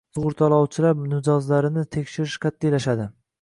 Sug‘urtalovchilar 0.17 0.95
mijozlarini 1.01 1.85
tekshirish 1.97 2.41
qat'iylashadi 2.47 3.07